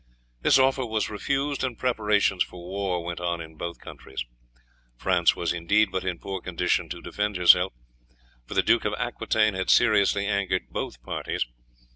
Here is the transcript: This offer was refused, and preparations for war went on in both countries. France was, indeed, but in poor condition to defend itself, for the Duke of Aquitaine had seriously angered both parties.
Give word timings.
This 0.41 0.57
offer 0.57 0.83
was 0.83 1.11
refused, 1.11 1.63
and 1.63 1.77
preparations 1.77 2.41
for 2.43 2.57
war 2.57 3.03
went 3.05 3.19
on 3.19 3.39
in 3.39 3.53
both 3.55 3.77
countries. 3.79 4.25
France 4.97 5.35
was, 5.35 5.53
indeed, 5.53 5.91
but 5.91 6.03
in 6.03 6.17
poor 6.17 6.41
condition 6.41 6.89
to 6.89 7.03
defend 7.03 7.37
itself, 7.37 7.71
for 8.47 8.55
the 8.55 8.63
Duke 8.63 8.85
of 8.85 8.95
Aquitaine 8.97 9.53
had 9.53 9.69
seriously 9.69 10.25
angered 10.25 10.71
both 10.71 11.03
parties. 11.03 11.45